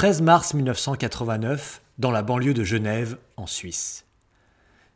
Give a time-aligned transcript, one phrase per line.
[0.00, 4.06] 13 mars 1989, dans la banlieue de Genève, en Suisse.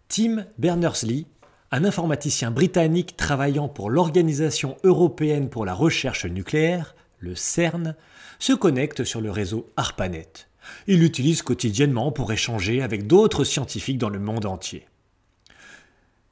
[0.09, 1.27] Tim Berners-Lee,
[1.73, 7.97] un informaticien britannique travaillant pour l'Organisation européenne pour la recherche nucléaire, le CERN,
[8.39, 10.49] se connecte sur le réseau ARPANET.
[10.87, 14.87] Il l'utilise quotidiennement pour échanger avec d'autres scientifiques dans le monde entier.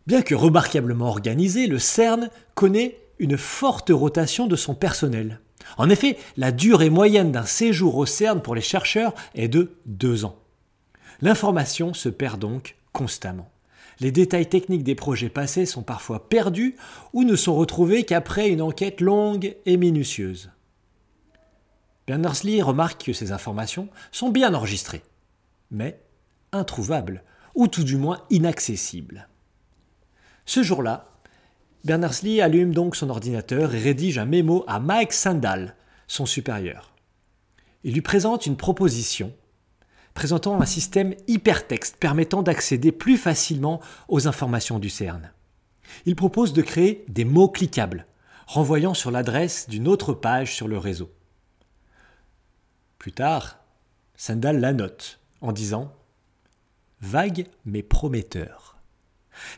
[0.06, 5.40] Bien que remarquablement organisé, le CERN connaît une forte rotation de son personnel.
[5.78, 10.24] En effet, la durée moyenne d'un séjour au CERN pour les chercheurs est de deux
[10.24, 10.36] ans.
[11.20, 13.50] L'information se perd donc constamment.
[14.00, 16.76] Les détails techniques des projets passés sont parfois perdus
[17.12, 20.50] ou ne sont retrouvés qu'après une enquête longue et minutieuse.
[22.06, 25.02] Berners-Lee remarque que ces informations sont bien enregistrées,
[25.70, 26.00] mais
[26.50, 27.22] introuvables,
[27.54, 29.28] ou tout du moins inaccessibles.
[30.44, 31.11] Ce jour-là,
[31.84, 35.74] Berners-Lee allume donc son ordinateur et rédige un mémo à Mike Sandal,
[36.06, 36.92] son supérieur.
[37.82, 39.32] Il lui présente une proposition
[40.14, 45.32] présentant un système hypertexte permettant d'accéder plus facilement aux informations du CERN.
[46.06, 48.06] Il propose de créer des mots cliquables,
[48.46, 51.10] renvoyant sur l'adresse d'une autre page sur le réseau.
[52.98, 53.58] Plus tard,
[54.14, 55.92] Sandal la note en disant
[57.00, 58.76] Vague mais prometteur.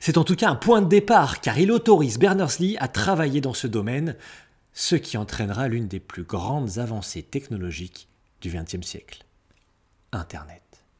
[0.00, 3.54] C'est en tout cas un point de départ car il autorise Berners-Lee à travailler dans
[3.54, 4.16] ce domaine,
[4.72, 8.08] ce qui entraînera l'une des plus grandes avancées technologiques
[8.40, 9.24] du XXe siècle.
[10.12, 10.63] Internet.